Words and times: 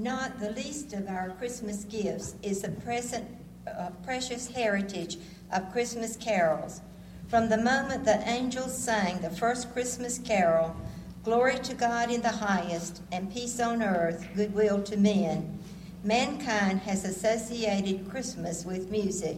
Not 0.00 0.40
the 0.40 0.52
least 0.52 0.94
of 0.94 1.08
our 1.08 1.28
Christmas 1.28 1.84
gifts 1.84 2.34
is 2.42 2.62
the 2.62 2.70
present, 2.70 3.28
uh, 3.66 3.90
precious 4.02 4.50
heritage 4.50 5.18
of 5.52 5.70
Christmas 5.72 6.16
carols. 6.16 6.80
From 7.28 7.50
the 7.50 7.58
moment 7.58 8.06
the 8.06 8.26
angels 8.26 8.74
sang 8.74 9.20
the 9.20 9.28
first 9.28 9.74
Christmas 9.74 10.18
carol, 10.18 10.74
Glory 11.22 11.58
to 11.58 11.74
God 11.74 12.10
in 12.10 12.22
the 12.22 12.30
highest, 12.30 13.02
and 13.12 13.30
peace 13.30 13.60
on 13.60 13.82
earth, 13.82 14.26
goodwill 14.34 14.82
to 14.84 14.96
men, 14.96 15.58
mankind 16.02 16.80
has 16.80 17.04
associated 17.04 18.08
Christmas 18.08 18.64
with 18.64 18.90
music. 18.90 19.36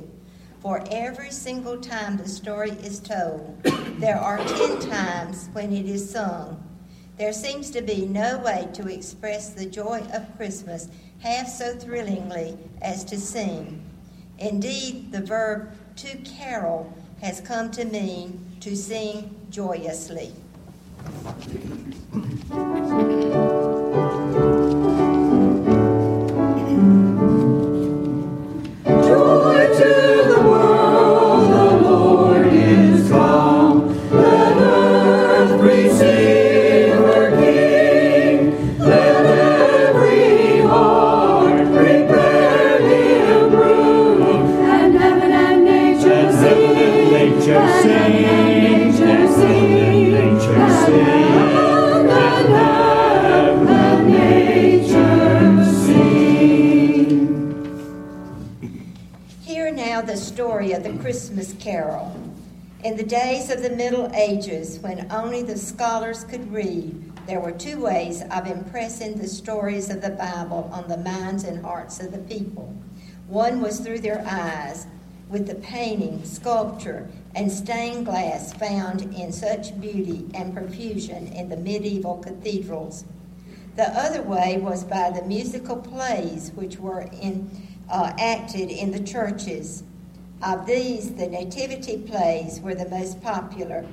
For 0.60 0.84
every 0.92 1.32
single 1.32 1.80
time 1.80 2.18
the 2.18 2.28
story 2.28 2.70
is 2.70 3.00
told, 3.00 3.60
there 3.98 4.20
are 4.20 4.38
ten 4.38 4.78
times 4.78 5.48
when 5.54 5.72
it 5.72 5.86
is 5.86 6.08
sung. 6.08 6.62
There 7.18 7.32
seems 7.32 7.70
to 7.70 7.82
be 7.82 8.06
no 8.06 8.38
way 8.38 8.68
to 8.72 8.88
express 8.88 9.50
the 9.50 9.66
joy 9.66 10.00
of 10.12 10.36
Christmas 10.36 10.88
half 11.20 11.48
so 11.48 11.74
thrillingly 11.76 12.56
as 12.80 13.04
to 13.04 13.18
sing. 13.18 13.82
Indeed, 14.38 15.12
the 15.12 15.20
verb 15.20 15.72
to 15.96 16.16
carol 16.18 16.92
has 17.20 17.40
come 17.40 17.70
to 17.72 17.84
mean 17.84 18.56
to 18.60 18.74
sing 18.74 19.36
joyously. 19.50 20.32
Christmas 61.12 61.54
carol. 61.62 62.16
In 62.84 62.96
the 62.96 63.02
days 63.02 63.50
of 63.50 63.62
the 63.62 63.70
Middle 63.70 64.10
Ages, 64.14 64.78
when 64.78 65.10
only 65.12 65.42
the 65.42 65.58
scholars 65.58 66.24
could 66.24 66.52
read, 66.52 67.12
there 67.26 67.38
were 67.38 67.52
two 67.52 67.80
ways 67.80 68.22
of 68.30 68.46
impressing 68.46 69.18
the 69.18 69.28
stories 69.28 69.90
of 69.90 70.00
the 70.00 70.10
Bible 70.10 70.70
on 70.72 70.88
the 70.88 70.96
minds 70.96 71.44
and 71.44 71.64
hearts 71.64 72.00
of 72.00 72.12
the 72.12 72.18
people. 72.18 72.74
One 73.28 73.60
was 73.60 73.80
through 73.80 74.00
their 74.00 74.24
eyes, 74.26 74.86
with 75.32 75.46
the 75.46 75.54
painting, 75.56 76.22
sculpture, 76.24 77.08
and 77.34 77.50
stained 77.50 78.04
glass 78.04 78.52
found 78.52 79.00
in 79.14 79.32
such 79.32 79.80
beauty 79.80 80.26
and 80.34 80.54
profusion 80.54 81.26
in 81.28 81.48
the 81.48 81.56
medieval 81.56 82.18
cathedrals. 82.18 83.06
The 83.74 83.88
other 83.98 84.20
way 84.20 84.58
was 84.58 84.84
by 84.84 85.10
the 85.10 85.22
musical 85.22 85.76
plays 85.76 86.52
which 86.54 86.76
were 86.76 87.08
in, 87.22 87.50
uh, 87.90 88.12
acted 88.18 88.70
in 88.70 88.90
the 88.90 89.00
churches. 89.00 89.82
Of 90.42 90.66
these, 90.66 91.14
the 91.14 91.28
nativity 91.28 91.96
plays 91.96 92.60
were 92.60 92.74
the 92.74 92.90
most 92.90 93.22
popular. 93.22 93.86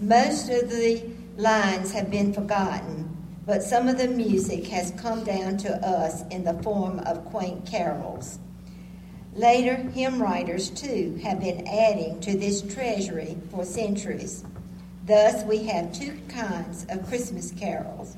Most 0.00 0.48
of 0.48 0.70
the 0.70 1.04
lines 1.36 1.92
have 1.92 2.10
been 2.10 2.32
forgotten, 2.32 3.16
but 3.46 3.62
some 3.62 3.86
of 3.86 3.98
the 3.98 4.08
music 4.08 4.66
has 4.66 4.90
come 4.92 5.22
down 5.22 5.56
to 5.58 5.72
us 5.86 6.24
in 6.30 6.42
the 6.42 6.60
form 6.64 6.98
of 7.00 7.24
quaint 7.26 7.64
carols. 7.64 8.40
Later, 9.34 9.74
hymn 9.74 10.22
writers, 10.22 10.70
too, 10.70 11.18
have 11.24 11.40
been 11.40 11.66
adding 11.66 12.20
to 12.20 12.38
this 12.38 12.62
treasury 12.62 13.36
for 13.50 13.64
centuries. 13.64 14.44
Thus, 15.06 15.42
we 15.44 15.64
have 15.64 15.92
two 15.92 16.20
kinds 16.28 16.86
of 16.88 17.06
Christmas 17.08 17.52
carols 17.52 18.16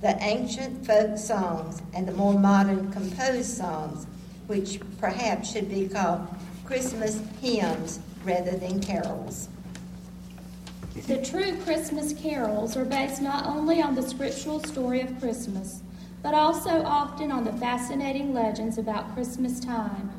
the 0.00 0.16
ancient 0.22 0.86
folk 0.86 1.18
songs 1.18 1.82
and 1.92 2.06
the 2.06 2.12
more 2.12 2.38
modern 2.38 2.92
composed 2.92 3.56
songs, 3.56 4.06
which 4.46 4.78
perhaps 5.00 5.50
should 5.50 5.68
be 5.68 5.88
called 5.88 6.28
Christmas 6.64 7.20
hymns 7.40 7.98
rather 8.24 8.52
than 8.52 8.80
carols. 8.80 9.48
The 11.08 11.24
true 11.24 11.56
Christmas 11.64 12.12
carols 12.12 12.76
are 12.76 12.84
based 12.84 13.20
not 13.20 13.46
only 13.46 13.82
on 13.82 13.96
the 13.96 14.02
scriptural 14.02 14.62
story 14.62 15.00
of 15.00 15.18
Christmas, 15.18 15.82
but 16.22 16.34
also 16.34 16.82
often 16.84 17.32
on 17.32 17.44
the 17.44 17.52
fascinating 17.54 18.32
legends 18.32 18.78
about 18.78 19.12
Christmas 19.14 19.58
time, 19.58 20.12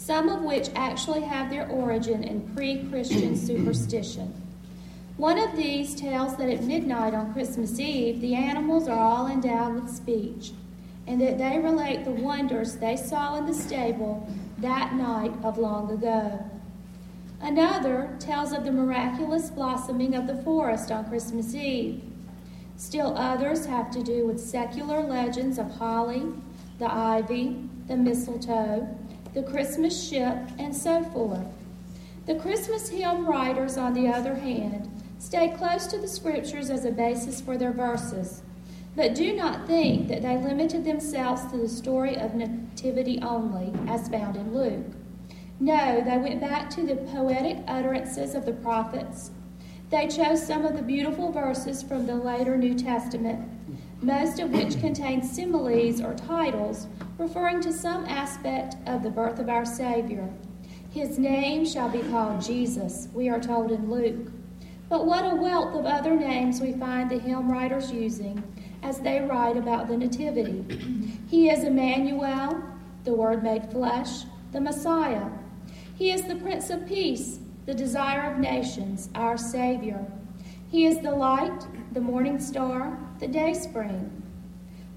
some 0.00 0.30
of 0.30 0.40
which 0.40 0.70
actually 0.74 1.20
have 1.20 1.50
their 1.50 1.68
origin 1.68 2.24
in 2.24 2.40
pre 2.54 2.84
Christian 2.84 3.36
superstition. 3.46 4.32
One 5.18 5.38
of 5.38 5.54
these 5.54 5.94
tells 5.94 6.38
that 6.38 6.48
at 6.48 6.64
midnight 6.64 7.12
on 7.12 7.34
Christmas 7.34 7.78
Eve, 7.78 8.22
the 8.22 8.34
animals 8.34 8.88
are 8.88 8.98
all 8.98 9.26
endowed 9.26 9.74
with 9.74 9.90
speech, 9.90 10.52
and 11.06 11.20
that 11.20 11.36
they 11.36 11.58
relate 11.58 12.04
the 12.04 12.12
wonders 12.12 12.76
they 12.76 12.96
saw 12.96 13.36
in 13.36 13.44
the 13.44 13.52
stable 13.52 14.26
that 14.56 14.94
night 14.94 15.34
of 15.44 15.58
long 15.58 15.90
ago. 15.90 16.42
Another 17.42 18.16
tells 18.18 18.52
of 18.52 18.64
the 18.64 18.72
miraculous 18.72 19.50
blossoming 19.50 20.14
of 20.14 20.26
the 20.26 20.42
forest 20.42 20.90
on 20.90 21.10
Christmas 21.10 21.54
Eve. 21.54 22.02
Still 22.78 23.18
others 23.18 23.66
have 23.66 23.90
to 23.90 24.02
do 24.02 24.26
with 24.26 24.40
secular 24.40 25.02
legends 25.02 25.58
of 25.58 25.70
holly, 25.72 26.24
the 26.78 26.90
ivy, 26.90 27.68
the 27.86 27.96
mistletoe, 27.96 28.96
the 29.34 29.42
Christmas 29.42 30.08
ship, 30.08 30.36
and 30.58 30.74
so 30.74 31.04
forth. 31.04 31.46
The 32.26 32.34
Christmas 32.36 32.88
hymn 32.88 33.26
writers, 33.26 33.76
on 33.76 33.94
the 33.94 34.08
other 34.08 34.34
hand, 34.34 34.90
stay 35.18 35.48
close 35.56 35.86
to 35.88 35.98
the 35.98 36.08
scriptures 36.08 36.70
as 36.70 36.84
a 36.84 36.90
basis 36.90 37.40
for 37.40 37.56
their 37.56 37.72
verses, 37.72 38.42
but 38.96 39.14
do 39.14 39.34
not 39.34 39.66
think 39.66 40.08
that 40.08 40.22
they 40.22 40.36
limited 40.36 40.84
themselves 40.84 41.44
to 41.50 41.56
the 41.56 41.68
story 41.68 42.16
of 42.16 42.34
nativity 42.34 43.20
only, 43.22 43.72
as 43.88 44.08
found 44.08 44.36
in 44.36 44.52
Luke. 44.54 44.86
No, 45.60 46.00
they 46.00 46.18
went 46.18 46.40
back 46.40 46.70
to 46.70 46.82
the 46.82 46.96
poetic 46.96 47.58
utterances 47.68 48.34
of 48.34 48.46
the 48.46 48.52
prophets. 48.52 49.30
They 49.90 50.08
chose 50.08 50.44
some 50.44 50.64
of 50.64 50.76
the 50.76 50.82
beautiful 50.82 51.32
verses 51.32 51.82
from 51.82 52.06
the 52.06 52.14
later 52.14 52.56
New 52.56 52.74
Testament, 52.74 53.48
most 54.02 54.38
of 54.38 54.50
which 54.50 54.80
contain 54.80 55.22
similes 55.22 56.00
or 56.00 56.14
titles 56.14 56.86
referring 57.20 57.60
to 57.60 57.70
some 57.70 58.06
aspect 58.06 58.76
of 58.86 59.02
the 59.02 59.10
birth 59.10 59.38
of 59.38 59.50
our 59.50 59.66
Savior. 59.66 60.26
His 60.90 61.18
name 61.18 61.66
shall 61.66 61.90
be 61.90 62.00
called 62.00 62.40
Jesus, 62.40 63.08
we 63.12 63.28
are 63.28 63.38
told 63.38 63.70
in 63.70 63.90
Luke. 63.90 64.32
But 64.88 65.06
what 65.06 65.30
a 65.30 65.36
wealth 65.36 65.74
of 65.74 65.84
other 65.84 66.16
names 66.16 66.62
we 66.62 66.72
find 66.72 67.10
the 67.10 67.18
hymn 67.18 67.52
writers 67.52 67.92
using 67.92 68.42
as 68.82 69.00
they 69.00 69.20
write 69.20 69.58
about 69.58 69.86
the 69.86 69.98
Nativity. 69.98 70.64
he 71.28 71.50
is 71.50 71.62
Emmanuel, 71.62 72.62
the 73.04 73.12
Word 73.12 73.44
made 73.44 73.70
flesh, 73.70 74.24
the 74.52 74.60
Messiah. 74.60 75.28
He 75.94 76.12
is 76.12 76.22
the 76.22 76.36
Prince 76.36 76.70
of 76.70 76.86
Peace, 76.86 77.38
the 77.66 77.74
desire 77.74 78.32
of 78.32 78.38
nations, 78.38 79.10
our 79.14 79.36
Savior. 79.36 80.10
He 80.70 80.86
is 80.86 81.00
the 81.00 81.12
light, 81.12 81.66
the 81.92 82.00
morning 82.00 82.40
star, 82.40 82.98
the 83.18 83.28
day 83.28 83.52
spring. 83.52 84.22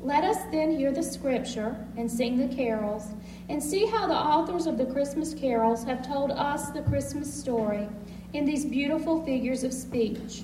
Let 0.03 0.25
us 0.25 0.39
then 0.51 0.77
hear 0.77 0.91
the 0.91 1.01
scripture 1.01 1.77
and 1.95 2.11
sing 2.11 2.37
the 2.37 2.53
carols 2.53 3.07
and 3.47 3.63
see 3.63 3.85
how 3.85 4.05
the 4.05 4.13
authors 4.13 4.67
of 4.67 4.77
the 4.77 4.85
Christmas 4.85 5.33
carols 5.33 5.85
have 5.85 6.05
told 6.05 6.31
us 6.31 6.71
the 6.71 6.81
Christmas 6.81 7.33
story 7.33 7.87
in 8.33 8.43
these 8.43 8.65
beautiful 8.65 9.23
figures 9.23 9.63
of 9.63 9.71
speech. 9.71 10.43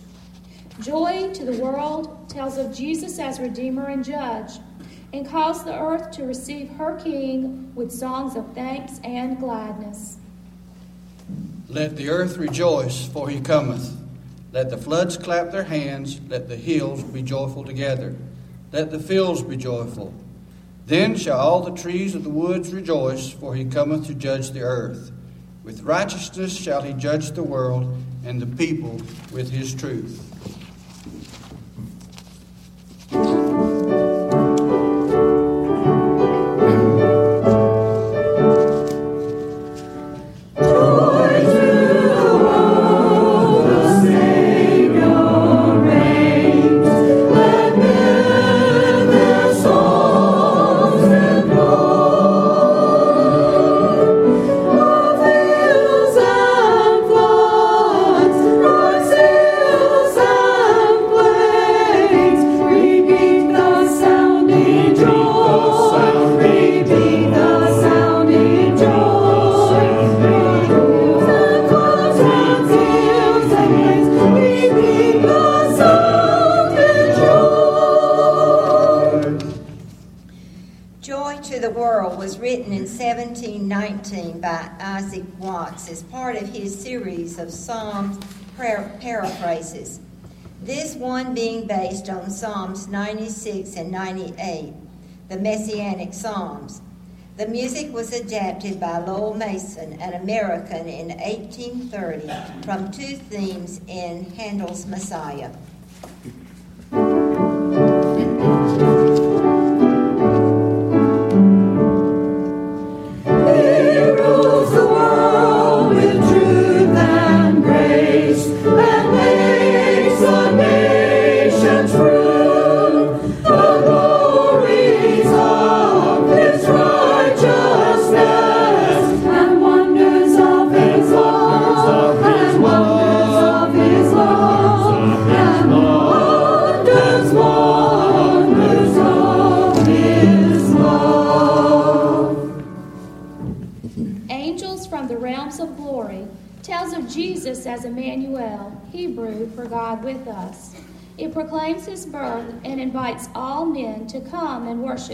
Joy 0.80 1.34
to 1.34 1.44
the 1.44 1.62
world 1.62 2.30
tells 2.30 2.58
of 2.58 2.74
Jesus 2.74 3.20
as 3.20 3.42
Redeemer 3.42 3.88
and 3.88 4.02
Judge, 4.02 4.60
and 5.12 5.28
calls 5.28 5.66
the 5.66 5.78
earth 5.78 6.10
to 6.12 6.24
receive 6.24 6.70
her 6.78 6.98
King 6.98 7.74
with 7.76 7.92
songs 7.92 8.38
of 8.38 8.54
thanks 8.54 9.02
and 9.04 9.40
gladness. 9.40 10.20
Let 11.68 11.98
the 11.98 12.10
earth 12.10 12.38
rejoice, 12.38 13.08
for 13.08 13.28
he 13.28 13.42
cometh. 13.42 13.94
Let 14.54 14.70
the 14.70 14.78
floods 14.78 15.18
clap 15.18 15.52
their 15.52 15.66
hands, 15.66 16.22
let 16.30 16.48
the 16.48 16.56
hills 16.56 17.04
be 17.04 17.24
joyful 17.24 17.66
together. 17.66 18.16
Let 18.72 18.92
the 18.92 19.00
fields 19.00 19.42
be 19.42 19.58
joyful. 19.58 20.14
Then 20.86 21.16
shall 21.16 21.40
all 21.40 21.62
the 21.62 21.80
trees 21.80 22.16
of 22.16 22.24
the 22.24 22.30
woods 22.30 22.74
rejoice, 22.74 23.30
for 23.32 23.56
he 23.56 23.66
cometh 23.66 24.08
to 24.08 24.14
judge 24.14 24.52
the 24.52 24.62
earth. 24.62 25.12
With 25.64 25.82
righteousness 25.82 26.56
shall 26.56 26.82
he 26.82 26.94
judge 26.94 27.32
the 27.32 27.44
world, 27.44 27.98
and 28.26 28.42
the 28.42 28.48
people 28.58 29.02
with 29.32 29.50
his 29.52 29.74
truth. 29.74 30.26
98, 93.90 94.74
the 95.30 95.38
Messianic 95.38 96.14
Psalms. 96.14 96.82
The 97.38 97.48
music 97.48 97.94
was 97.94 98.14
adapted 98.14 98.80
by 98.80 98.98
Lowell 99.00 99.34
Mason, 99.34 99.94
an 100.02 100.14
American, 100.22 100.88
in 100.88 101.08
1830 101.18 102.64
from 102.66 102.92
two 102.92 103.16
themes 103.16 103.80
in 103.88 104.30
Handel's 104.32 104.86
Messiah. 104.86 105.52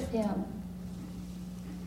Him. 0.03 0.45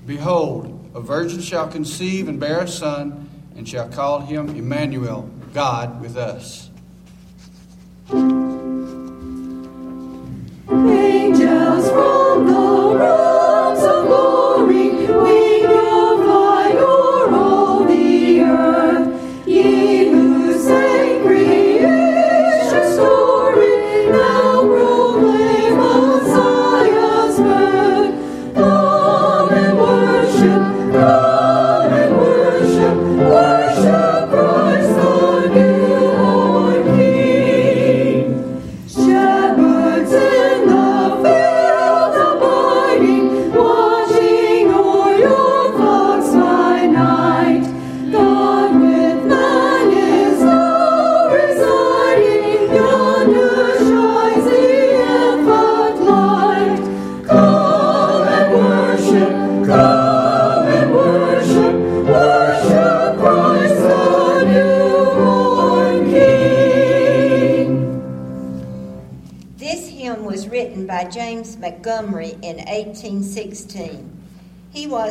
Behold, 0.07 0.91
a 0.95 1.01
virgin 1.01 1.41
shall 1.41 1.69
conceive 1.69 2.29
and 2.29 2.41
bear 2.41 2.61
a 2.61 2.69
son, 2.69 3.29
and 3.57 3.69
shall 3.69 3.89
call 3.89 4.21
him 4.21 4.49
Emmanuel, 4.57 5.31
God 5.53 6.01
with 6.01 6.17
us. 6.17 6.68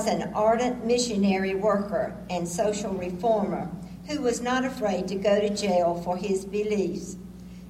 An 0.08 0.32
ardent 0.34 0.86
missionary 0.86 1.54
worker 1.54 2.16
and 2.30 2.48
social 2.48 2.94
reformer 2.94 3.70
who 4.08 4.22
was 4.22 4.42
not 4.42 4.64
afraid 4.64 5.08
to 5.08 5.16
go 5.16 5.40
to 5.40 5.50
jail 5.50 6.02
for 6.04 6.18
his 6.18 6.46
beliefs. 6.46 7.18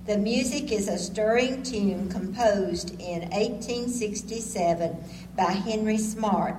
The 0.05 0.17
music 0.17 0.71
is 0.71 0.87
a 0.87 0.97
stirring 0.97 1.63
tune 1.63 2.09
composed 2.09 2.91
in 3.01 3.21
1867 3.29 4.97
by 5.35 5.51
Henry 5.51 5.97
Smart, 5.97 6.55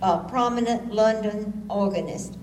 a 0.00 0.20
prominent 0.20 0.92
London 0.92 1.66
organist. 1.68 2.38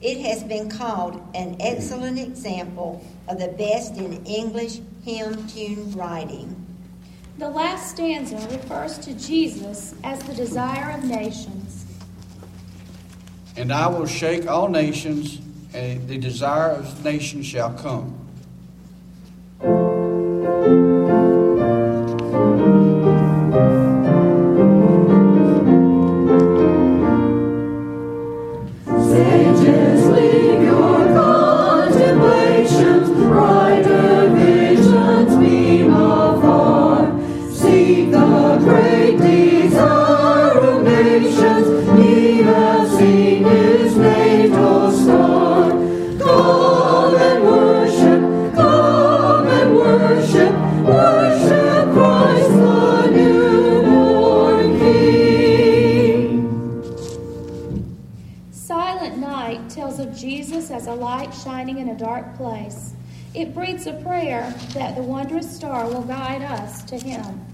It 0.00 0.20
has 0.24 0.42
been 0.42 0.70
called 0.70 1.20
an 1.34 1.56
excellent 1.60 2.18
example 2.18 3.04
of 3.28 3.38
the 3.38 3.48
best 3.48 3.96
in 3.96 4.24
English 4.24 4.80
hymn 5.04 5.46
tune 5.48 5.92
writing. 5.92 6.64
The 7.38 7.50
last 7.50 7.90
stanza 7.90 8.36
refers 8.50 8.96
to 8.98 9.12
Jesus 9.14 9.94
as 10.04 10.22
the 10.22 10.34
desire 10.34 10.92
of 10.92 11.04
nations. 11.04 11.53
And 13.56 13.72
I 13.72 13.86
will 13.86 14.06
shake 14.06 14.48
all 14.48 14.68
nations, 14.68 15.38
and 15.72 16.08
the 16.08 16.18
desire 16.18 16.72
of 16.72 17.04
nations 17.04 17.46
shall 17.46 17.72
come. 17.72 18.23
It 63.34 63.52
breathes 63.52 63.88
a 63.88 63.94
prayer 63.94 64.54
that 64.74 64.94
the 64.94 65.02
wondrous 65.02 65.50
star 65.50 65.88
will 65.88 66.02
guide 66.02 66.42
us 66.42 66.84
to 66.84 66.96
him. 66.96 67.53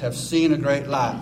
Have 0.00 0.16
seen 0.16 0.52
a 0.52 0.58
great 0.58 0.86
light. 0.86 1.20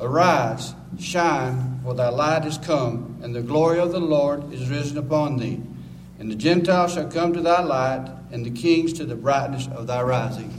Arise, 0.00 0.74
shine, 0.98 1.80
for 1.82 1.94
thy 1.94 2.08
light 2.08 2.44
is 2.44 2.58
come, 2.58 3.18
and 3.22 3.34
the 3.34 3.42
glory 3.42 3.78
of 3.78 3.92
the 3.92 4.00
Lord 4.00 4.52
is 4.52 4.68
risen 4.68 4.98
upon 4.98 5.36
thee. 5.38 5.60
And 6.18 6.30
the 6.30 6.36
Gentiles 6.36 6.94
shall 6.94 7.10
come 7.10 7.32
to 7.32 7.40
thy 7.40 7.62
light, 7.62 8.10
and 8.30 8.44
the 8.44 8.50
kings 8.50 8.92
to 8.94 9.04
the 9.04 9.16
brightness 9.16 9.68
of 9.68 9.86
thy 9.86 10.02
rising. 10.02 10.52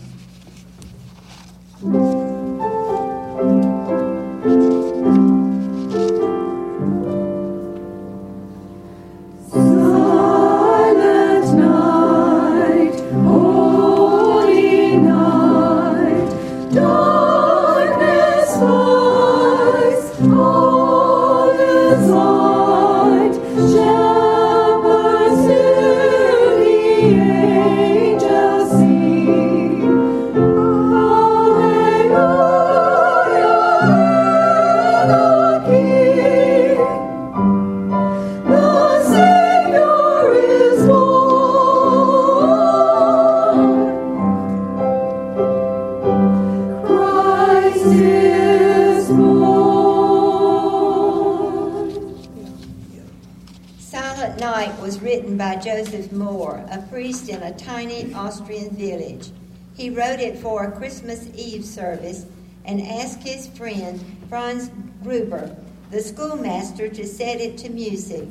Christmas 60.75 61.27
Eve 61.35 61.63
service 61.63 62.25
and 62.65 62.81
asked 62.81 63.23
his 63.23 63.47
friend 63.47 64.03
Franz 64.27 64.69
Gruber, 65.03 65.55
the 65.91 66.01
schoolmaster, 66.01 66.89
to 66.89 67.07
set 67.07 67.39
it 67.39 67.57
to 67.59 67.69
music. 67.69 68.27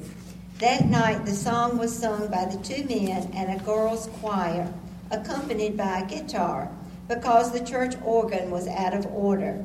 That 0.58 0.86
night, 0.86 1.24
the 1.24 1.32
song 1.32 1.78
was 1.78 1.96
sung 1.96 2.28
by 2.28 2.44
the 2.44 2.62
two 2.62 2.84
men 2.84 3.30
and 3.34 3.60
a 3.60 3.64
girls' 3.64 4.08
choir, 4.20 4.72
accompanied 5.10 5.76
by 5.76 6.00
a 6.00 6.06
guitar, 6.06 6.70
because 7.08 7.52
the 7.52 7.64
church 7.64 7.94
organ 8.04 8.50
was 8.50 8.68
out 8.68 8.94
of 8.94 9.06
order. 9.06 9.64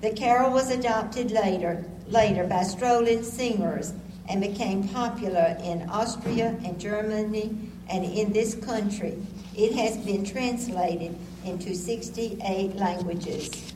The 0.00 0.10
carol 0.10 0.52
was 0.52 0.70
adopted 0.70 1.30
later, 1.30 1.84
later 2.08 2.44
by 2.44 2.62
strolling 2.62 3.22
singers 3.22 3.92
and 4.28 4.40
became 4.40 4.88
popular 4.88 5.56
in 5.62 5.88
Austria 5.88 6.56
and 6.64 6.78
Germany 6.78 7.56
and 7.88 8.04
in 8.04 8.32
this 8.32 8.54
country. 8.54 9.16
It 9.56 9.74
has 9.74 9.96
been 9.98 10.24
translated 10.24 11.16
into 11.46 11.74
68 11.74 12.76
languages. 12.76 13.72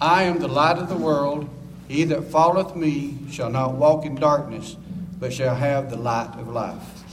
I 0.00 0.24
am 0.24 0.38
the 0.38 0.48
light 0.48 0.78
of 0.78 0.88
the 0.88 0.96
world. 0.96 1.48
He 1.88 2.04
that 2.04 2.24
followeth 2.24 2.74
me 2.74 3.18
shall 3.30 3.50
not 3.50 3.74
walk 3.74 4.04
in 4.04 4.14
darkness, 4.14 4.76
but 5.18 5.32
shall 5.32 5.54
have 5.54 5.90
the 5.90 5.96
light 5.96 6.30
of 6.38 6.48
life. 6.48 7.04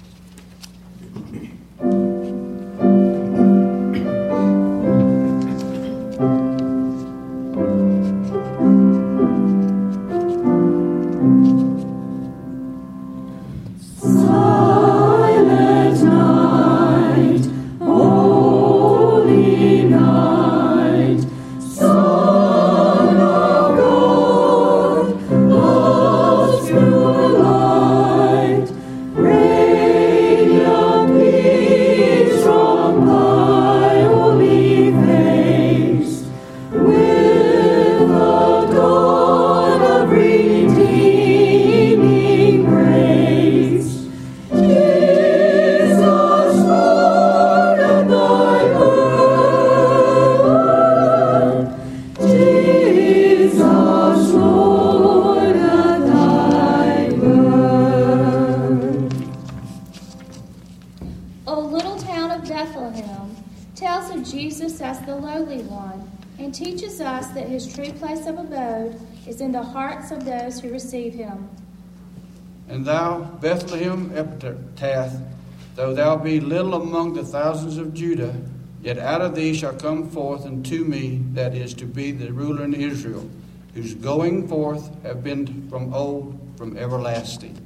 Bethlehem 73.48 74.10
Ephrathah, 74.10 75.26
though 75.76 75.94
thou 75.94 76.18
be 76.18 76.42
little 76.42 76.74
among 76.74 77.14
the 77.14 77.24
thousands 77.24 77.78
of 77.78 77.94
Judah, 77.94 78.36
yet 78.82 78.98
out 78.98 79.22
of 79.22 79.36
thee 79.36 79.54
shall 79.54 79.72
come 79.72 80.10
forth 80.10 80.46
unto 80.46 80.84
me 80.84 81.22
that 81.32 81.56
is 81.56 81.74
to 81.76 81.86
be 81.86 82.12
the 82.12 82.34
ruler 82.34 82.66
in 82.66 82.74
Israel, 82.74 83.26
whose 83.74 83.94
going 83.94 84.50
forth 84.50 85.02
have 85.04 85.24
been 85.24 85.70
from 85.70 85.94
old, 85.94 86.38
from 86.58 86.76
everlasting. 86.76 87.58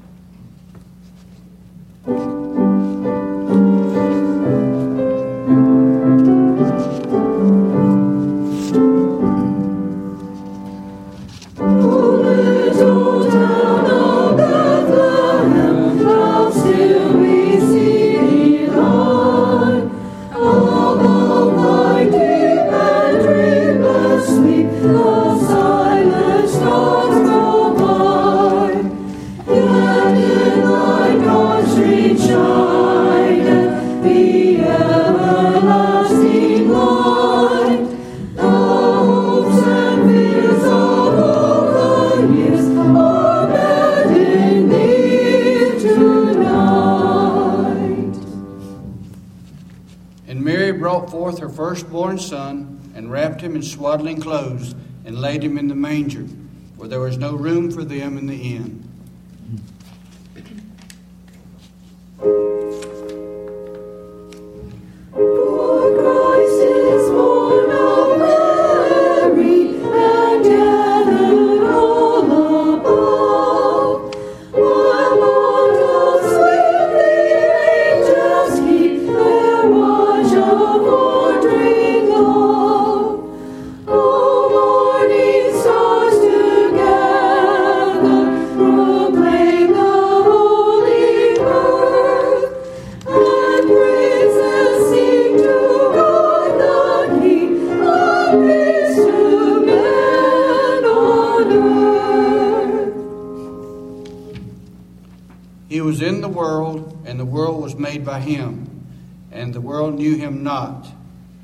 Made 107.82 108.06
by 108.06 108.20
him, 108.20 108.86
and 109.32 109.54
the 109.54 109.62
world 109.62 109.96
knew 109.96 110.16
him 110.16 110.44
not. 110.44 110.88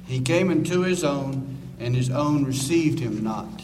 He 0.06 0.22
came 0.22 0.50
into 0.52 0.84
his 0.84 1.04
own, 1.04 1.58
and 1.80 1.96
his 1.96 2.10
own 2.10 2.46
received 2.46 3.00
him 3.00 3.24
not. 3.24 3.57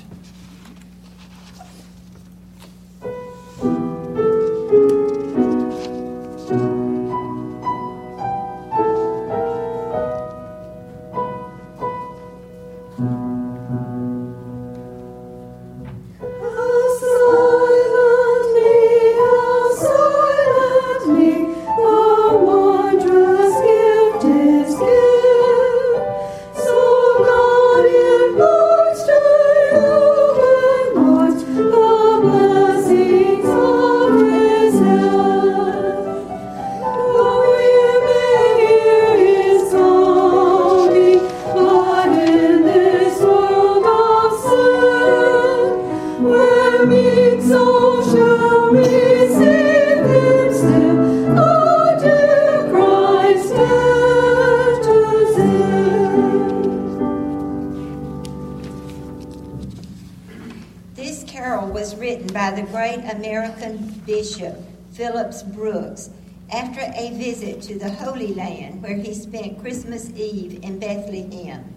Phillips 65.03 65.43
Brooks 65.43 66.11
after 66.49 66.79
a 66.79 67.11
visit 67.17 67.61
to 67.63 67.77
the 67.77 67.91
Holy 67.91 68.33
Land 68.33 68.81
where 68.81 68.95
he 68.95 69.13
spent 69.13 69.59
Christmas 69.59 70.09
Eve 70.11 70.63
in 70.63 70.79
Bethlehem. 70.79 71.75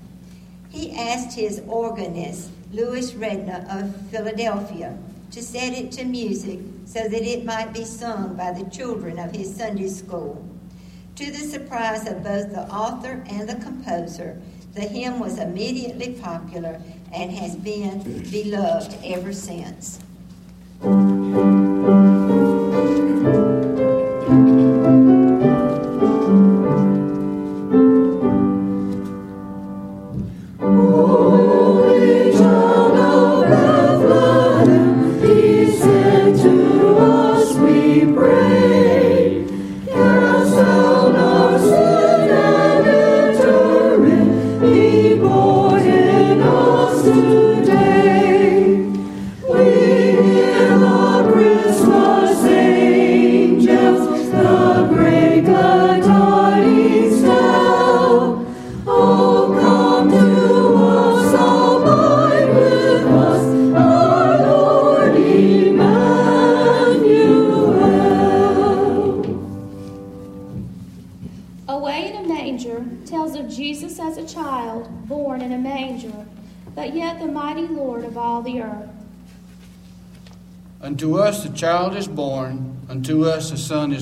He 0.69 0.97
asked 0.97 1.37
his 1.37 1.61
organist, 1.67 2.51
Lewis 2.71 3.15
Redner 3.15 3.69
of 3.69 3.97
Philadelphia, 4.13 4.97
to 5.33 5.43
set 5.43 5.73
it 5.73 5.91
to 5.91 6.05
music 6.05 6.61
so 6.85 7.01
that 7.01 7.23
it 7.23 7.45
might 7.45 7.75
be 7.75 7.85
sung 7.85 8.37
by 8.37 8.53
the 8.53 8.71
children 8.71 9.19
of 9.19 9.33
his 9.33 9.53
Sunday 9.53 9.89
school. 9.89 10.49
To 11.17 11.27
the 11.29 11.49
surprise 11.51 12.07
of 12.07 12.23
both 12.23 12.53
the 12.53 12.69
author 12.73 13.25
and 13.29 13.49
the 13.49 13.57
composer, 13.57 14.41
the 14.75 14.83
hymn 14.83 15.19
was 15.19 15.41
immediately 15.41 16.13
popular 16.13 16.81
and 17.13 17.33
has 17.33 17.57
been 17.57 18.23
beloved 18.31 18.97
ever 19.03 19.33
since. 19.33 19.99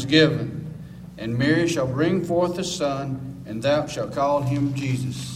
Given, 0.05 0.75
and 1.19 1.38
Mary 1.38 1.69
shall 1.69 1.87
bring 1.87 2.25
forth 2.25 2.59
a 2.59 2.64
son, 2.64 3.43
and 3.47 3.62
thou 3.62 3.87
shalt 3.87 4.14
call 4.14 4.43
him 4.43 4.75
Jesus. 4.75 5.34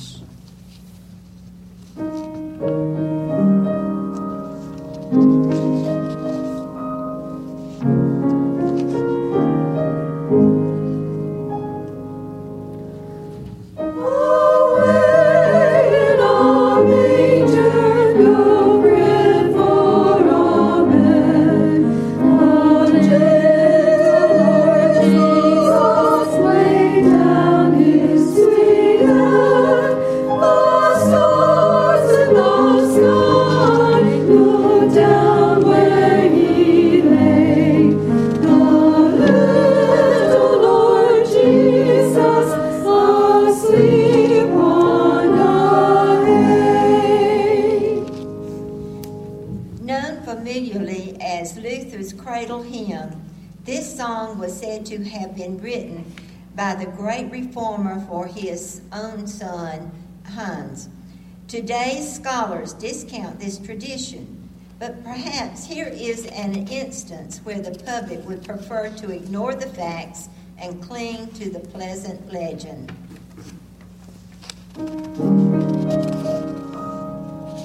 Scholars 62.28 62.74
discount 62.74 63.40
this 63.40 63.58
tradition, 63.58 64.50
but 64.78 65.02
perhaps 65.02 65.64
here 65.64 65.88
is 65.88 66.26
an 66.26 66.68
instance 66.68 67.38
where 67.38 67.58
the 67.58 67.70
public 67.86 68.22
would 68.28 68.44
prefer 68.44 68.90
to 68.90 69.10
ignore 69.10 69.54
the 69.54 69.66
facts 69.68 70.28
and 70.58 70.82
cling 70.82 71.26
to 71.28 71.48
the 71.48 71.58
pleasant 71.58 72.30
legend. 72.30 72.92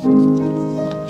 The 0.02 1.03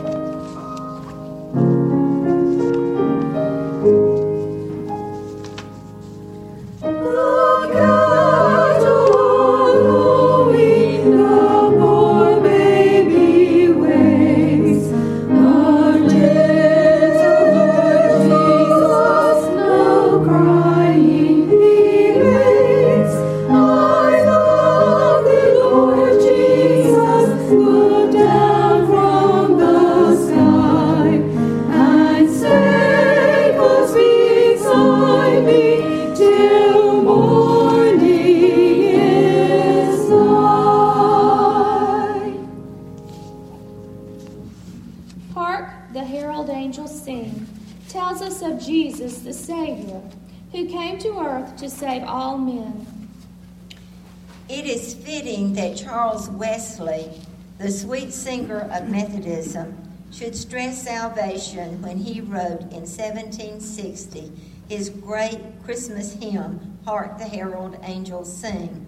of 58.51 58.89
Methodism, 58.89 59.77
should 60.11 60.35
stress 60.35 60.83
salvation 60.83 61.81
when 61.81 61.97
he 61.97 62.21
wrote 62.21 62.61
in 62.71 62.85
1760 62.85 64.31
his 64.69 64.89
great 64.89 65.39
Christmas 65.63 66.13
hymn, 66.13 66.77
Hark 66.85 67.17
the 67.17 67.25
Herald 67.25 67.77
Angels 67.83 68.35
Sing. 68.35 68.85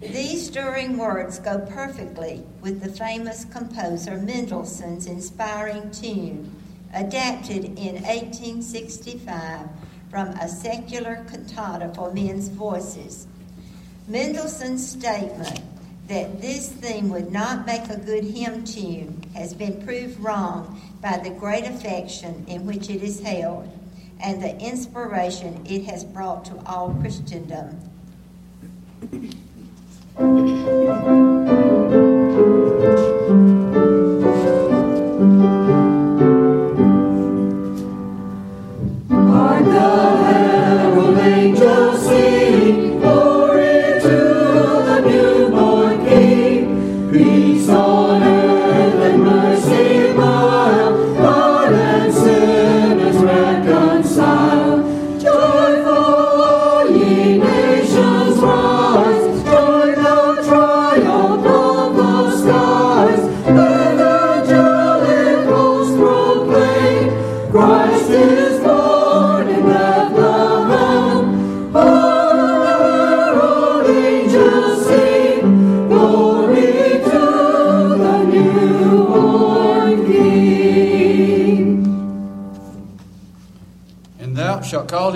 These 0.00 0.46
stirring 0.46 0.96
words 0.96 1.38
go 1.38 1.58
perfectly 1.58 2.42
with 2.60 2.80
the 2.80 2.90
famous 2.90 3.44
composer 3.44 4.16
Mendelssohn's 4.16 5.06
inspiring 5.06 5.90
tune, 5.90 6.54
adapted 6.94 7.64
in 7.64 7.96
1865 8.02 9.68
from 10.10 10.28
a 10.28 10.48
secular 10.48 11.24
cantata 11.28 11.92
for 11.94 12.12
men's 12.12 12.48
voices. 12.48 13.26
Mendelssohn's 14.08 14.88
statement 14.88 15.60
that 16.10 16.40
this 16.40 16.68
theme 16.68 17.08
would 17.08 17.30
not 17.30 17.64
make 17.66 17.88
a 17.88 17.96
good 17.96 18.24
hymn 18.24 18.64
tune 18.64 19.22
has 19.32 19.54
been 19.54 19.80
proved 19.84 20.18
wrong 20.18 20.80
by 21.00 21.16
the 21.18 21.30
great 21.30 21.64
affection 21.64 22.44
in 22.48 22.66
which 22.66 22.90
it 22.90 23.00
is 23.00 23.20
held 23.20 23.70
and 24.20 24.42
the 24.42 24.58
inspiration 24.58 25.64
it 25.64 25.84
has 25.84 26.02
brought 26.02 26.44
to 26.44 26.60
all 26.66 26.92
Christendom. 27.00 27.78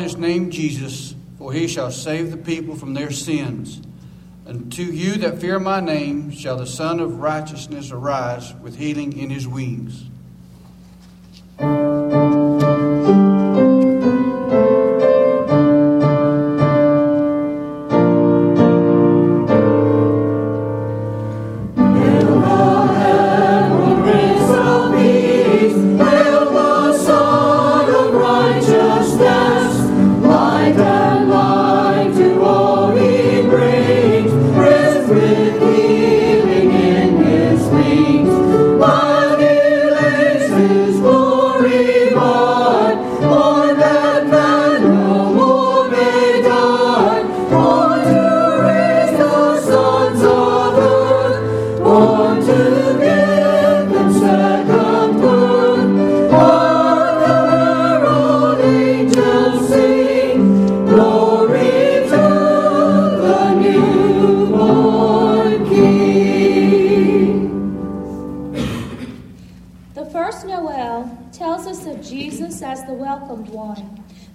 his 0.05 0.17
name 0.17 0.51
Jesus, 0.51 1.15
for 1.39 1.53
he 1.53 1.67
shall 1.67 1.91
save 1.91 2.31
the 2.31 2.37
people 2.37 2.77
from 2.77 2.95
their 2.95 3.11
sins. 3.11 3.81
And 4.47 4.73
to 4.75 4.85
you 4.85 5.15
that 5.17 5.41
fear 5.41 5.59
my 5.59 5.81
name 5.81 6.31
shall 6.31 6.59
the 6.59 6.67
Sun 6.67 7.01
of 7.01 7.19
Righteousness 7.19 7.91
arise 7.91 8.55
with 8.63 8.77
healing 8.77 9.19
in 9.19 9.31
his 9.31 9.49
wings. 9.49 10.05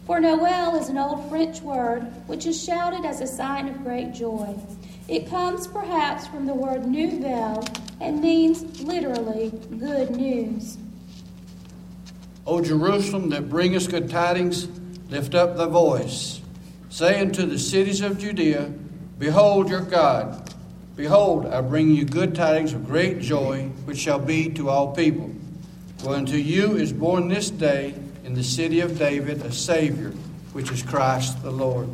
For 0.09 0.19
Noel 0.19 0.75
is 0.75 0.89
an 0.89 0.97
old 0.97 1.29
French 1.29 1.61
word 1.61 2.01
which 2.25 2.47
is 2.47 2.59
shouted 2.59 3.05
as 3.05 3.21
a 3.21 3.27
sign 3.27 3.67
of 3.67 3.83
great 3.83 4.11
joy. 4.11 4.57
It 5.07 5.29
comes 5.29 5.67
perhaps 5.67 6.25
from 6.25 6.47
the 6.47 6.53
word 6.55 6.87
nouvelle 6.87 7.63
and 8.01 8.19
means 8.19 8.81
literally 8.81 9.51
good 9.77 10.09
news. 10.09 10.79
O 12.47 12.59
Jerusalem 12.59 13.29
that 13.29 13.49
bringest 13.49 13.91
good 13.91 14.09
tidings, 14.09 14.67
lift 15.11 15.35
up 15.35 15.55
thy 15.55 15.67
voice. 15.67 16.41
Say 16.89 17.21
unto 17.21 17.45
the 17.45 17.59
cities 17.59 18.01
of 18.01 18.17
Judea, 18.17 18.73
Behold 19.19 19.69
your 19.69 19.81
God. 19.81 20.55
Behold, 20.95 21.45
I 21.45 21.61
bring 21.61 21.91
you 21.91 22.03
good 22.03 22.33
tidings 22.33 22.73
of 22.73 22.87
great 22.87 23.19
joy, 23.19 23.69
which 23.85 23.99
shall 23.99 24.17
be 24.17 24.49
to 24.53 24.69
all 24.69 24.91
people. 24.91 25.29
For 25.99 26.15
unto 26.15 26.35
you 26.35 26.77
is 26.77 26.91
born 26.93 27.27
this 27.27 27.51
day 27.51 27.93
in 28.29 28.35
the 28.35 28.43
city 28.43 28.79
of 28.81 28.99
David 28.99 29.41
a 29.41 29.51
Savior, 29.51 30.11
which 30.53 30.71
is 30.71 30.83
Christ 30.83 31.41
the 31.41 31.49
Lord. 31.49 31.89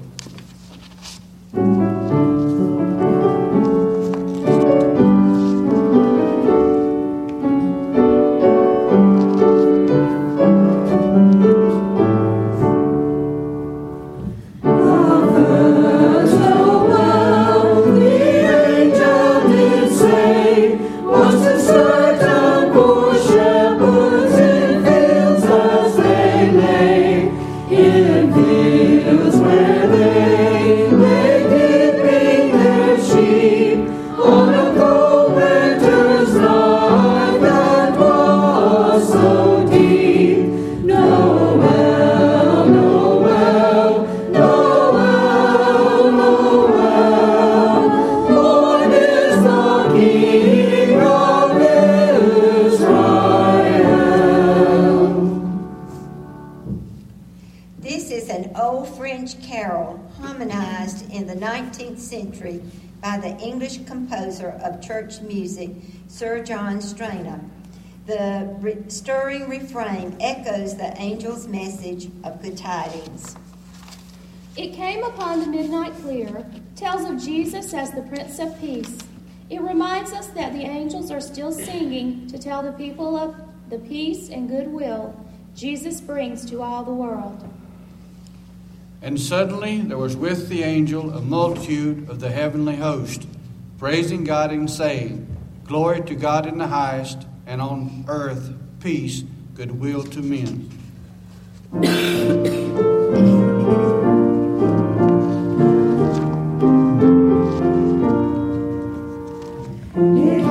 Composer 64.36 64.66
of 64.66 64.82
church 64.82 65.22
music, 65.22 65.70
Sir 66.08 66.44
John 66.44 66.82
Stainer. 66.82 67.40
The 68.06 68.54
re- 68.60 68.84
stirring 68.90 69.48
refrain 69.48 70.18
echoes 70.20 70.76
the 70.76 70.88
angel's 70.98 71.48
message 71.48 72.10
of 72.24 72.42
good 72.42 72.58
tidings. 72.58 73.36
It 74.58 74.74
came 74.74 75.04
upon 75.04 75.40
the 75.40 75.48
midnight 75.48 75.94
clear, 76.02 76.46
tells 76.76 77.10
of 77.10 77.24
Jesus 77.24 77.74
as 77.74 77.92
the 77.92 78.02
Prince 78.02 78.40
of 78.40 78.60
Peace. 78.60 78.98
It 79.50 79.62
reminds 79.62 80.12
us 80.12 80.28
that 80.28 80.54
the 80.54 80.64
angels 80.64 81.12
are 81.12 81.22
still 81.22 81.52
singing 81.52 82.28
to 82.28 82.38
tell 82.38 82.62
the 82.62 82.74
people 82.74 83.16
of 83.16 83.36
the 83.70 83.80
peace 83.80 84.30
and 84.30 84.50
goodwill 84.50 85.16
Jesus 85.56 86.02
brings 86.02 86.46
to 86.50 86.62
all 86.62 86.84
the 86.84 86.94
world. 86.94 87.48
And 89.02 89.20
suddenly 89.20 89.82
there 89.82 89.98
was 89.98 90.18
with 90.18 90.50
the 90.50 90.64
angel 90.64 91.12
a 91.12 91.22
multitude 91.22 92.10
of 92.10 92.20
the 92.20 92.32
heavenly 92.32 92.76
host, 92.76 93.28
praising 93.78 94.24
God 94.24 94.52
and 94.52 94.70
saying, 94.70 95.28
Glory 95.66 96.02
to 96.04 96.16
God 96.16 96.46
in 96.46 96.58
the 96.58 96.68
highest, 96.68 97.26
and 97.46 97.62
on 97.62 98.06
earth 98.08 98.54
peace, 98.80 99.24
goodwill 99.56 100.04
to 100.04 100.22
men. 100.22 100.70
It 109.98 110.45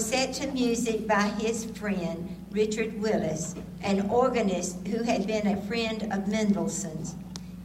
was 0.00 0.08
set 0.08 0.32
to 0.32 0.46
music 0.52 1.06
by 1.06 1.24
his 1.38 1.66
friend 1.66 2.34
Richard 2.52 2.98
Willis, 3.02 3.54
an 3.82 4.08
organist 4.08 4.86
who 4.86 5.02
had 5.02 5.26
been 5.26 5.46
a 5.46 5.60
friend 5.64 6.10
of 6.10 6.26
Mendelssohn's. 6.26 7.16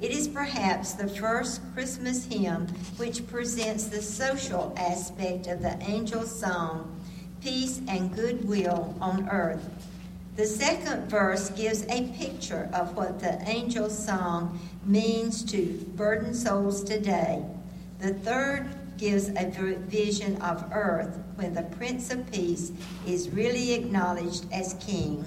It 0.01 0.11
is 0.11 0.27
perhaps 0.27 0.91
the 0.91 1.07
first 1.07 1.61
Christmas 1.73 2.25
hymn 2.25 2.67
which 2.97 3.25
presents 3.27 3.85
the 3.85 4.01
social 4.01 4.75
aspect 4.75 5.47
of 5.47 5.61
the 5.61 5.77
angel's 5.77 6.37
song, 6.37 6.99
Peace 7.41 7.79
and 7.87 8.13
Goodwill 8.13 8.93
on 8.99 9.29
Earth. 9.29 9.69
The 10.35 10.45
second 10.45 11.09
verse 11.09 11.51
gives 11.51 11.83
a 11.83 12.09
picture 12.17 12.69
of 12.73 12.97
what 12.97 13.21
the 13.21 13.35
angel's 13.43 13.97
song 13.97 14.59
means 14.83 15.41
to 15.53 15.87
burdened 15.95 16.35
souls 16.35 16.83
today. 16.83 17.45
The 17.99 18.13
third 18.13 18.67
gives 18.97 19.29
a 19.29 19.51
vision 19.87 20.41
of 20.41 20.65
earth 20.71 21.19
when 21.35 21.53
the 21.53 21.63
Prince 21.63 22.11
of 22.11 22.31
Peace 22.31 22.71
is 23.05 23.29
really 23.29 23.73
acknowledged 23.73 24.45
as 24.51 24.75
king. 24.75 25.25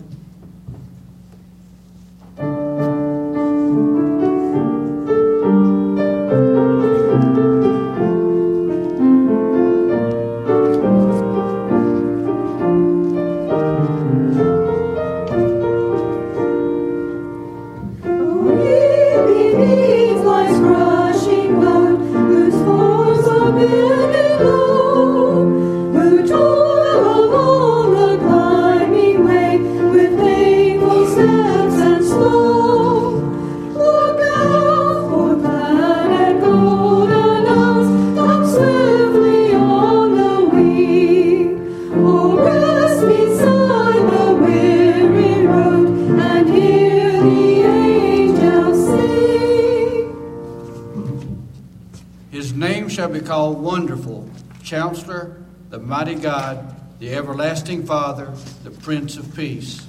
Everlasting 57.68 57.86
Father, 57.86 58.32
the 58.64 58.70
Prince 58.70 59.18
of 59.18 59.36
Peace. 59.36 59.87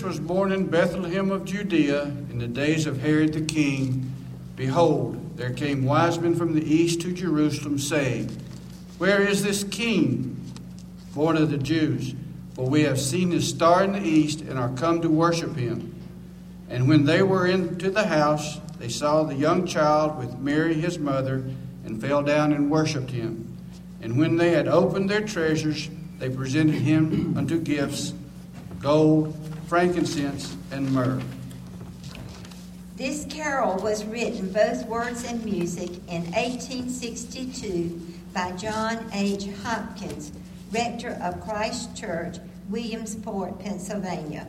Jesus 0.00 0.18
was 0.18 0.26
born 0.26 0.50
in 0.50 0.64
Bethlehem 0.64 1.30
of 1.30 1.44
Judea 1.44 2.04
in 2.04 2.38
the 2.38 2.48
days 2.48 2.86
of 2.86 3.02
Herod 3.02 3.34
the 3.34 3.42
king, 3.42 4.10
behold, 4.56 5.36
there 5.36 5.52
came 5.52 5.84
wise 5.84 6.18
men 6.18 6.34
from 6.34 6.54
the 6.54 6.64
east 6.64 7.02
to 7.02 7.12
Jerusalem, 7.12 7.78
saying, 7.78 8.30
Where 8.96 9.20
is 9.20 9.42
this 9.42 9.62
king, 9.62 10.40
born 11.14 11.36
of 11.36 11.50
the 11.50 11.58
Jews? 11.58 12.14
For 12.54 12.66
we 12.66 12.84
have 12.84 12.98
seen 12.98 13.30
his 13.30 13.46
star 13.46 13.84
in 13.84 13.92
the 13.92 14.00
east 14.00 14.40
and 14.40 14.58
are 14.58 14.70
come 14.70 15.02
to 15.02 15.10
worship 15.10 15.54
him. 15.54 15.94
And 16.70 16.88
when 16.88 17.04
they 17.04 17.22
were 17.22 17.46
into 17.46 17.90
the 17.90 18.06
house, 18.06 18.58
they 18.78 18.88
saw 18.88 19.24
the 19.24 19.34
young 19.34 19.66
child 19.66 20.16
with 20.16 20.38
Mary 20.38 20.72
his 20.72 20.98
mother, 20.98 21.44
and 21.84 22.00
fell 22.00 22.22
down 22.22 22.54
and 22.54 22.70
worshipped 22.70 23.10
him. 23.10 23.54
And 24.00 24.18
when 24.18 24.38
they 24.38 24.52
had 24.52 24.66
opened 24.66 25.10
their 25.10 25.26
treasures, 25.26 25.90
they 26.18 26.30
presented 26.30 26.76
him 26.76 27.36
unto 27.36 27.60
gifts 27.60 28.14
gold, 28.80 29.36
frankincense, 29.70 30.56
and 30.72 30.90
myrrh. 30.90 31.22
This 32.96 33.24
carol 33.26 33.76
was 33.76 34.04
written, 34.04 34.52
both 34.52 34.84
words 34.86 35.22
and 35.22 35.44
music, 35.44 35.90
in 36.08 36.24
1862 36.32 38.00
by 38.34 38.50
John 38.56 39.08
H. 39.12 39.46
Hopkins, 39.62 40.32
rector 40.72 41.16
of 41.22 41.40
Christ 41.42 41.96
Church, 41.96 42.38
Williamsport, 42.68 43.60
Pennsylvania. 43.60 44.48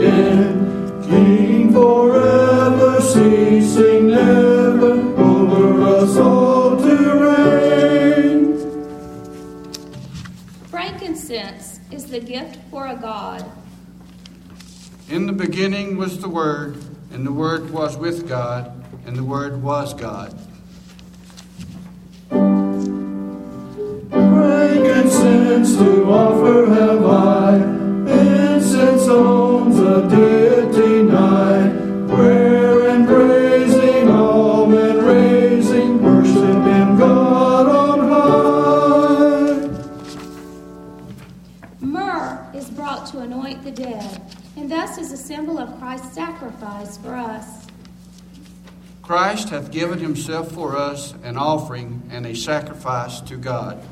gift 12.31 12.57
for 12.69 12.87
a 12.87 12.95
god. 12.95 13.43
In 15.09 15.25
the 15.25 15.33
beginning 15.33 15.97
was 15.97 16.19
the 16.19 16.29
Word, 16.29 16.77
and 17.11 17.27
the 17.27 17.31
Word 17.33 17.71
was 17.71 17.97
with 17.97 18.29
God, 18.29 18.71
and 19.05 19.17
the 19.17 19.23
Word 19.23 19.61
was 19.61 19.93
God. 19.93 20.31
Frankincense 24.09 25.75
to 25.75 26.05
offer 26.05 26.67
have 26.73 27.05
I, 27.05 27.55
incense 28.09 29.07
owns 29.09 29.77
a 29.79 30.07
deity 30.09 30.30
Myrrh 41.81 42.47
is 42.53 42.69
brought 42.69 43.07
to 43.07 43.21
anoint 43.21 43.63
the 43.63 43.71
dead, 43.71 44.21
and 44.55 44.69
thus 44.69 44.99
is 44.99 45.11
a 45.11 45.17
symbol 45.17 45.57
of 45.57 45.79
Christ's 45.79 46.13
sacrifice 46.13 46.97
for 46.97 47.15
us. 47.15 47.65
Christ 49.01 49.49
hath 49.49 49.71
given 49.71 49.97
himself 49.97 50.51
for 50.51 50.77
us 50.77 51.15
an 51.23 51.37
offering 51.37 52.03
and 52.11 52.27
a 52.27 52.35
sacrifice 52.35 53.19
to 53.21 53.35
God. 53.35 53.83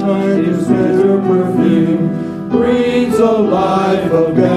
Night 0.00 0.44
is 0.44 0.66
bitter 0.66 1.18
perfume, 1.20 2.48
breathes 2.48 3.18
a 3.20 3.30
life 3.30 4.10
of 4.10 4.34
gathering 4.34 4.51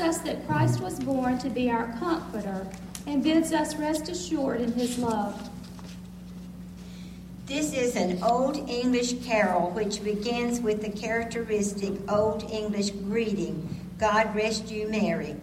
us 0.00 0.18
that 0.18 0.46
Christ 0.46 0.80
was 0.80 0.98
born 0.98 1.38
to 1.38 1.50
be 1.50 1.70
our 1.70 1.86
comforter 1.98 2.66
and 3.06 3.22
bids 3.22 3.52
us 3.52 3.76
rest 3.76 4.08
assured 4.08 4.60
in 4.60 4.72
his 4.72 4.98
love. 4.98 5.50
This 7.46 7.72
is 7.72 7.96
an 7.96 8.22
Old 8.22 8.56
English 8.68 9.24
carol 9.24 9.70
which 9.70 10.04
begins 10.04 10.60
with 10.60 10.82
the 10.82 10.90
characteristic 10.90 11.92
Old 12.08 12.48
English 12.50 12.90
greeting, 12.90 13.68
God 13.98 14.34
rest 14.34 14.70
you 14.70 14.88
Mary. 14.88 15.36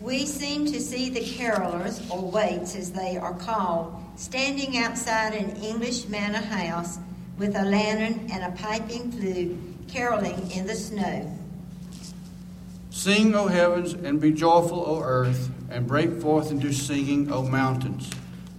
We 0.00 0.24
seem 0.24 0.66
to 0.66 0.80
see 0.80 1.10
the 1.10 1.20
carolers, 1.20 2.00
or 2.10 2.30
waits 2.30 2.74
as 2.74 2.92
they 2.92 3.18
are 3.18 3.34
called, 3.34 3.94
standing 4.16 4.78
outside 4.78 5.34
an 5.34 5.56
English 5.56 6.08
manor 6.08 6.38
house 6.38 6.98
with 7.38 7.56
a 7.56 7.64
lantern 7.64 8.30
and 8.30 8.44
a 8.44 8.56
piping 8.56 9.10
flute, 9.12 9.58
caroling 9.88 10.50
in 10.52 10.66
the 10.66 10.74
snow. 10.74 11.39
Sing, 12.90 13.34
O 13.34 13.46
heavens, 13.46 13.94
and 13.94 14.20
be 14.20 14.32
joyful, 14.32 14.84
O 14.84 15.00
earth, 15.00 15.50
and 15.70 15.86
break 15.86 16.20
forth 16.20 16.50
into 16.50 16.72
singing, 16.72 17.32
O 17.32 17.42
mountains, 17.42 18.10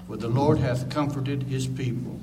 for 0.08 0.16
the 0.16 0.30
Lord 0.30 0.58
hath 0.58 0.90
comforted 0.90 1.44
his 1.44 1.68
people. 1.68 2.20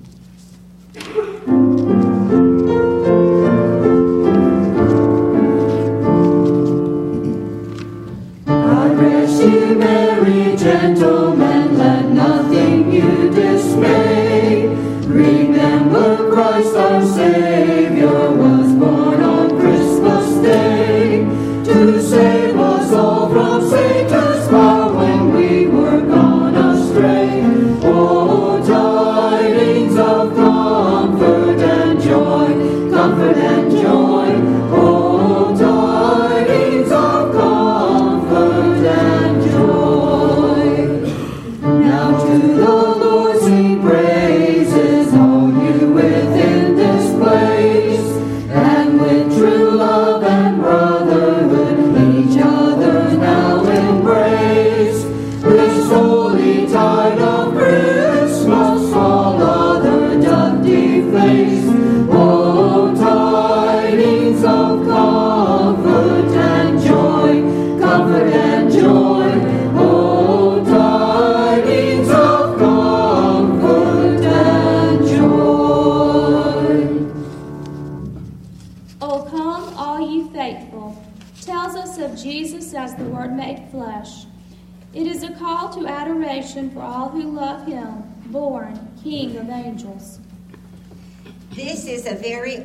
Comfort 33.82 34.08
and 34.08 34.17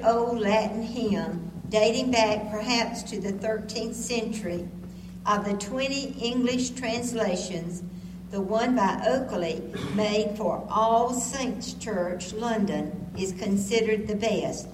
old 0.06 0.40
Latin 0.40 0.84
hymn 0.84 1.52
dating 1.74 2.12
back 2.12 2.52
perhaps 2.52 3.02
to 3.02 3.20
the 3.20 3.34
13th 3.34 3.96
century. 3.96 4.68
Of 5.26 5.44
the 5.46 5.54
20 5.54 6.18
English 6.22 6.72
translations, 6.72 7.82
the 8.30 8.42
one 8.42 8.76
by 8.76 9.02
Oakeley, 9.08 9.74
made 9.96 10.38
for 10.38 10.64
All 10.70 11.14
Saints 11.14 11.74
Church, 11.74 12.32
London, 12.34 13.08
is 13.18 13.32
considered 13.32 14.08
the 14.08 14.16
best. 14.16 14.68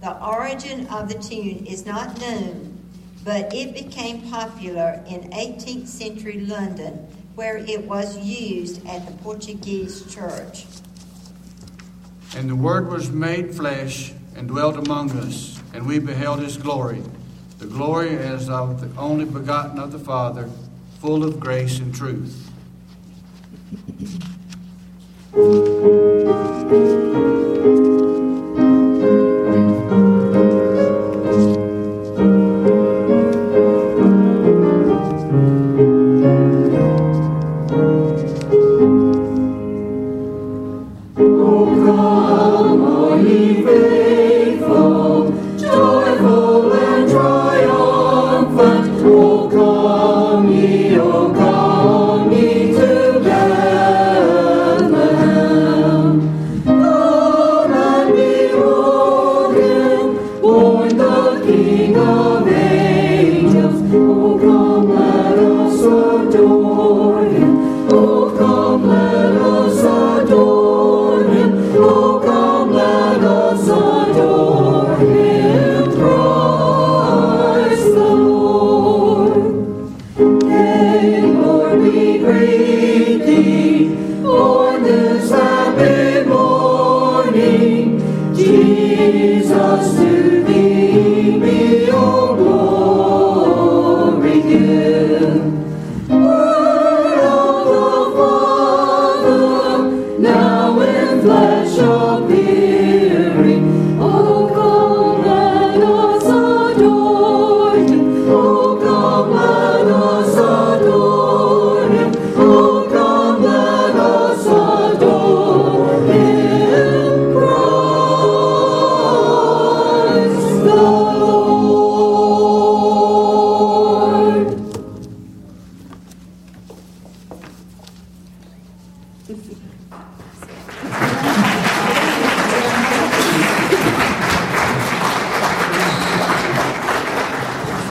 The 0.00 0.16
origin 0.24 0.86
of 0.86 1.08
the 1.08 1.18
tune 1.18 1.66
is 1.66 1.84
not 1.84 2.18
known, 2.20 2.78
but 3.22 3.52
it 3.52 3.74
became 3.74 4.30
popular 4.30 5.02
in 5.08 5.30
18th 5.30 5.88
century 5.88 6.40
London, 6.40 7.06
where 7.34 7.58
it 7.58 7.84
was 7.84 8.16
used 8.16 8.86
at 8.86 9.04
the 9.06 9.12
Portuguese 9.22 10.10
church. 10.14 10.64
And 12.34 12.48
the 12.48 12.56
Word 12.56 12.88
was 12.88 13.10
made 13.10 13.54
flesh 13.54 14.12
and 14.36 14.48
dwelt 14.48 14.76
among 14.76 15.10
us, 15.12 15.60
and 15.72 15.86
we 15.86 15.98
beheld 15.98 16.40
his 16.40 16.56
glory, 16.56 17.02
the 17.58 17.66
glory 17.66 18.16
as 18.16 18.48
of 18.48 18.80
the 18.80 19.00
only 19.00 19.24
begotten 19.24 19.78
of 19.78 19.92
the 19.92 19.98
Father, 19.98 20.50
full 21.00 21.24
of 21.24 21.40
grace 21.40 21.78
and 21.78 21.94
truth. 21.94 22.42